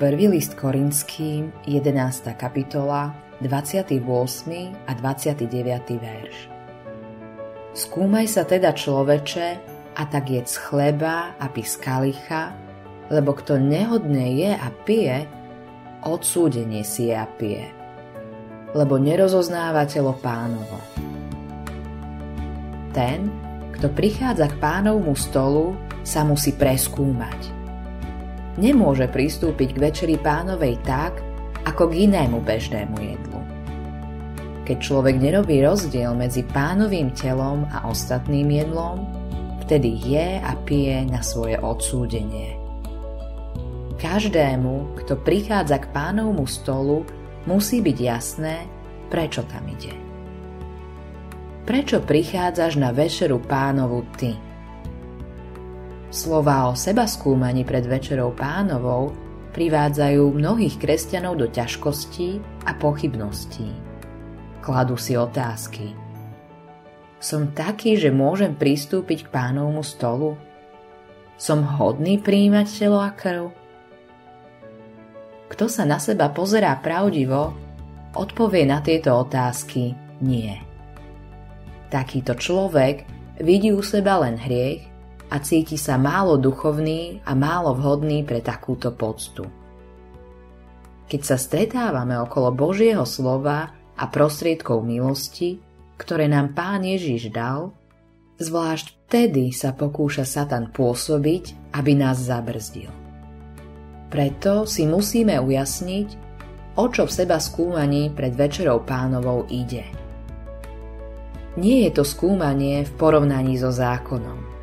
Prvý 0.00 0.32
list 0.32 0.56
Korinským, 0.56 1.52
11. 1.68 2.32
kapitola, 2.32 3.12
28. 3.44 4.00
a 4.88 4.92
29. 4.96 5.44
verš. 6.00 6.36
Skúmaj 7.76 8.24
sa 8.32 8.48
teda 8.48 8.72
človeče 8.72 9.48
a 10.00 10.02
tak 10.08 10.32
jedz 10.32 10.56
chleba 10.56 11.36
a 11.36 11.52
pí 11.52 11.60
kalicha, 11.76 12.56
lebo 13.12 13.36
kto 13.36 13.60
nehodne 13.60 14.40
je 14.40 14.56
a 14.56 14.72
pije, 14.88 15.28
odsúdenie 16.00 16.80
si 16.80 17.12
je 17.12 17.20
a 17.20 17.28
pije, 17.28 17.68
lebo 18.72 18.96
nerozoznáva 18.96 19.84
telo 19.84 20.16
pánovo. 20.16 20.80
Ten, 22.96 23.28
kto 23.76 23.92
prichádza 23.92 24.48
k 24.48 24.56
pánovmu 24.64 25.12
stolu, 25.12 25.76
sa 26.00 26.24
musí 26.24 26.56
preskúmať– 26.56 27.52
nemôže 28.60 29.08
pristúpiť 29.08 29.72
k 29.72 29.82
večeri 29.90 30.16
pánovej 30.20 30.76
tak, 30.84 31.24
ako 31.64 31.88
k 31.88 32.06
inému 32.06 32.44
bežnému 32.44 32.96
jedlu. 33.00 33.40
Keď 34.68 34.76
človek 34.78 35.16
nerobí 35.18 35.64
rozdiel 35.64 36.14
medzi 36.14 36.46
pánovým 36.46 37.10
telom 37.16 37.66
a 37.72 37.88
ostatným 37.88 38.46
jedlom, 38.52 39.02
vtedy 39.66 39.98
je 39.98 40.38
a 40.38 40.52
pije 40.62 41.08
na 41.08 41.24
svoje 41.24 41.58
odsúdenie. 41.58 42.54
Každému, 43.98 44.96
kto 45.02 45.18
prichádza 45.20 45.80
k 45.82 45.90
pánovmu 45.90 46.46
stolu, 46.48 47.04
musí 47.44 47.82
byť 47.84 47.98
jasné, 47.98 48.64
prečo 49.10 49.44
tam 49.44 49.66
ide. 49.68 49.92
Prečo 51.68 52.00
prichádzaš 52.00 52.80
na 52.80 52.90
večeru 52.96 53.42
pánovu 53.42 54.06
ty? 54.16 54.49
Slová 56.10 56.66
o 56.66 56.74
seba 56.74 57.06
skúmaní 57.06 57.62
pred 57.62 57.86
večerou 57.86 58.34
pánovou 58.34 59.14
privádzajú 59.54 60.34
mnohých 60.34 60.74
kresťanov 60.82 61.38
do 61.38 61.46
ťažkostí 61.46 62.42
a 62.66 62.74
pochybností. 62.74 63.70
Kladú 64.58 64.98
si 64.98 65.14
otázky. 65.14 65.94
Som 67.22 67.54
taký, 67.54 67.94
že 67.94 68.10
môžem 68.10 68.58
pristúpiť 68.58 69.30
k 69.30 69.32
pánovmu 69.32 69.86
stolu? 69.86 70.34
Som 71.38 71.62
hodný 71.62 72.18
príjmať 72.18 72.66
telo 72.66 72.98
a 72.98 73.14
krv? 73.14 73.54
Kto 75.46 75.70
sa 75.70 75.86
na 75.86 76.02
seba 76.02 76.26
pozerá 76.34 76.74
pravdivo, 76.82 77.54
odpovie 78.18 78.66
na 78.66 78.82
tieto 78.82 79.14
otázky 79.14 79.94
nie. 80.26 80.58
Takýto 81.86 82.34
človek 82.34 83.06
vidí 83.38 83.70
u 83.70 83.78
seba 83.78 84.18
len 84.26 84.34
hriech 84.34 84.89
a 85.30 85.36
cíti 85.38 85.78
sa 85.78 85.94
málo 85.94 86.36
duchovný 86.36 87.22
a 87.22 87.32
málo 87.38 87.78
vhodný 87.78 88.26
pre 88.26 88.42
takúto 88.42 88.90
poctu. 88.90 89.46
Keď 91.06 91.20
sa 91.22 91.38
stretávame 91.38 92.18
okolo 92.18 92.50
Božieho 92.50 93.06
slova 93.06 93.70
a 93.94 94.04
prostriedkov 94.10 94.82
milosti, 94.82 95.58
ktoré 95.98 96.26
nám 96.26 96.54
Pán 96.54 96.82
Ježiš 96.82 97.30
dal, 97.30 97.74
zvlášť 98.42 98.86
vtedy 99.06 99.50
sa 99.54 99.74
pokúša 99.74 100.26
Satan 100.26 100.70
pôsobiť, 100.70 101.74
aby 101.74 101.92
nás 101.98 102.22
zabrzdil. 102.22 102.90
Preto 104.10 104.66
si 104.66 104.86
musíme 104.90 105.38
ujasniť, 105.38 106.08
o 106.78 106.84
čo 106.90 107.06
v 107.06 107.14
seba 107.14 107.38
skúmaní 107.38 108.10
pred 108.10 108.34
večerou 108.34 108.82
pánovou 108.82 109.46
ide. 109.50 109.86
Nie 111.58 111.90
je 111.90 112.00
to 112.00 112.04
skúmanie 112.06 112.86
v 112.86 112.92
porovnaní 112.94 113.58
so 113.58 113.74
zákonom. 113.74 114.59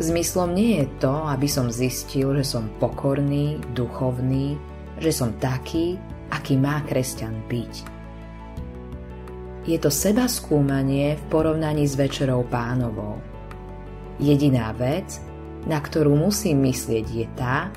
Zmyslom 0.00 0.56
nie 0.56 0.80
je 0.80 0.86
to, 1.04 1.12
aby 1.12 1.44
som 1.44 1.68
zistil, 1.68 2.32
že 2.40 2.48
som 2.48 2.72
pokorný, 2.80 3.60
duchovný, 3.76 4.56
že 4.96 5.12
som 5.12 5.36
taký, 5.36 6.00
aký 6.32 6.56
má 6.56 6.80
kresťan 6.88 7.36
byť. 7.44 7.74
Je 9.68 9.78
to 9.78 9.92
seba 9.92 10.26
skúmanie 10.26 11.14
v 11.20 11.22
porovnaní 11.28 11.84
s 11.84 11.94
večerou 11.94 12.42
pánovou. 12.48 13.20
Jediná 14.16 14.72
vec, 14.74 15.20
na 15.68 15.78
ktorú 15.78 16.16
musím 16.18 16.66
myslieť, 16.66 17.06
je 17.06 17.26
tá, 17.36 17.70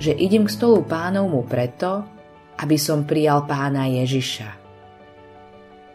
že 0.00 0.16
idem 0.16 0.48
k 0.48 0.54
stolu 0.56 0.82
pánovmu 0.82 1.44
preto, 1.46 2.02
aby 2.58 2.80
som 2.80 3.04
prijal 3.04 3.44
pána 3.44 3.86
Ježiša. 3.92 4.50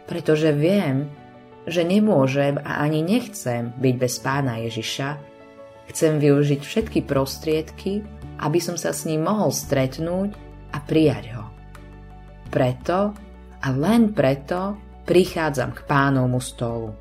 Pretože 0.08 0.54
viem, 0.56 1.10
že 1.68 1.84
nemôžem 1.84 2.56
a 2.64 2.80
ani 2.86 3.04
nechcem 3.04 3.76
byť 3.76 3.96
bez 4.00 4.14
pána 4.24 4.64
Ježiša, 4.64 5.37
Chcem 5.88 6.20
využiť 6.20 6.62
všetky 6.62 7.00
prostriedky, 7.08 8.04
aby 8.44 8.60
som 8.62 8.76
sa 8.76 8.94
s 8.94 9.08
ním 9.08 9.26
mohol 9.26 9.50
stretnúť 9.50 10.36
a 10.76 10.78
prijať 10.84 11.26
ho. 11.34 11.46
Preto 12.52 13.16
a 13.64 13.68
len 13.74 14.14
preto 14.14 14.78
prichádzam 15.08 15.74
k 15.74 15.80
pánovmu 15.88 16.40
stolu. 16.44 16.92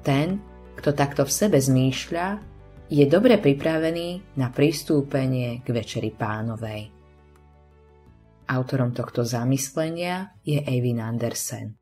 Ten, 0.00 0.40
kto 0.80 0.90
takto 0.96 1.22
v 1.28 1.32
sebe 1.32 1.58
zmýšľa, 1.60 2.28
je 2.86 3.04
dobre 3.10 3.42
pripravený 3.42 4.38
na 4.38 4.48
pristúpenie 4.54 5.60
k 5.62 5.66
večeri 5.74 6.14
pánovej. 6.14 6.94
Autorom 8.46 8.94
tohto 8.94 9.26
zamyslenia 9.26 10.38
je 10.46 10.62
Eivin 10.62 11.02
Andersen. 11.02 11.74